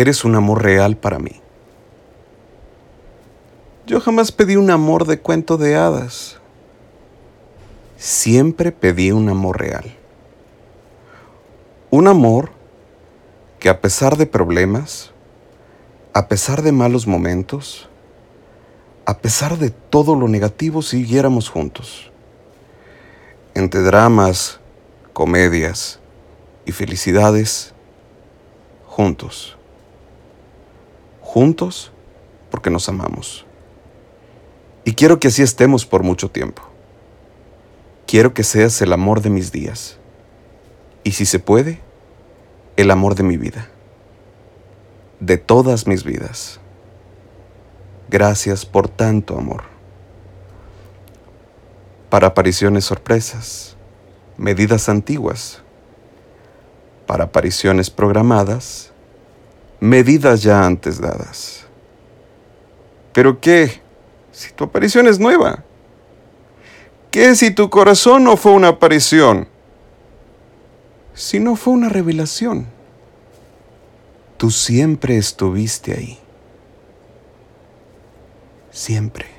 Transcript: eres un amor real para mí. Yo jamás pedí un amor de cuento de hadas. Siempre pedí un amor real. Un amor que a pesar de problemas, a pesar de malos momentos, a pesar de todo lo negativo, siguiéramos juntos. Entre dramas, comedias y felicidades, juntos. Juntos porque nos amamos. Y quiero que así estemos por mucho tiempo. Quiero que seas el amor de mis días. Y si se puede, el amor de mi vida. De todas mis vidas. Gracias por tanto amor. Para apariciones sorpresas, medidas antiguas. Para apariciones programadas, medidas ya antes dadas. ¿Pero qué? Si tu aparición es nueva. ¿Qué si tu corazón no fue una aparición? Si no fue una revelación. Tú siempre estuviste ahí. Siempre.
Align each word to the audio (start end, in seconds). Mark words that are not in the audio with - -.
eres 0.00 0.24
un 0.24 0.36
amor 0.36 0.62
real 0.62 0.96
para 0.96 1.18
mí. 1.18 1.40
Yo 3.84 4.00
jamás 4.00 4.30
pedí 4.30 4.54
un 4.54 4.70
amor 4.70 5.08
de 5.08 5.18
cuento 5.18 5.56
de 5.56 5.74
hadas. 5.74 6.36
Siempre 7.96 8.70
pedí 8.70 9.10
un 9.10 9.28
amor 9.28 9.58
real. 9.58 9.96
Un 11.90 12.06
amor 12.06 12.52
que 13.58 13.68
a 13.68 13.80
pesar 13.80 14.16
de 14.16 14.26
problemas, 14.26 15.10
a 16.12 16.28
pesar 16.28 16.62
de 16.62 16.70
malos 16.70 17.08
momentos, 17.08 17.88
a 19.04 19.18
pesar 19.18 19.58
de 19.58 19.70
todo 19.70 20.14
lo 20.14 20.28
negativo, 20.28 20.80
siguiéramos 20.80 21.48
juntos. 21.48 22.12
Entre 23.52 23.80
dramas, 23.80 24.60
comedias 25.12 25.98
y 26.66 26.70
felicidades, 26.70 27.74
juntos. 28.86 29.58
Juntos 31.28 31.92
porque 32.50 32.70
nos 32.70 32.88
amamos. 32.88 33.44
Y 34.86 34.94
quiero 34.94 35.20
que 35.20 35.28
así 35.28 35.42
estemos 35.42 35.84
por 35.84 36.02
mucho 36.02 36.30
tiempo. 36.30 36.62
Quiero 38.06 38.32
que 38.32 38.42
seas 38.42 38.80
el 38.80 38.94
amor 38.94 39.20
de 39.20 39.28
mis 39.28 39.52
días. 39.52 39.98
Y 41.04 41.12
si 41.12 41.26
se 41.26 41.38
puede, 41.38 41.82
el 42.78 42.90
amor 42.90 43.14
de 43.14 43.24
mi 43.24 43.36
vida. 43.36 43.68
De 45.20 45.36
todas 45.36 45.86
mis 45.86 46.02
vidas. 46.02 46.60
Gracias 48.08 48.64
por 48.64 48.88
tanto 48.88 49.36
amor. 49.36 49.64
Para 52.08 52.28
apariciones 52.28 52.86
sorpresas, 52.86 53.76
medidas 54.38 54.88
antiguas. 54.88 55.60
Para 57.06 57.24
apariciones 57.24 57.90
programadas, 57.90 58.92
medidas 59.80 60.42
ya 60.42 60.64
antes 60.64 61.00
dadas. 61.00 61.66
¿Pero 63.12 63.40
qué? 63.40 63.80
Si 64.32 64.52
tu 64.52 64.64
aparición 64.64 65.06
es 65.08 65.18
nueva. 65.18 65.64
¿Qué 67.10 67.34
si 67.34 67.50
tu 67.50 67.70
corazón 67.70 68.24
no 68.24 68.36
fue 68.36 68.52
una 68.52 68.68
aparición? 68.68 69.48
Si 71.14 71.40
no 71.40 71.56
fue 71.56 71.74
una 71.74 71.88
revelación. 71.88 72.66
Tú 74.36 74.50
siempre 74.50 75.16
estuviste 75.16 75.92
ahí. 75.92 76.18
Siempre. 78.70 79.37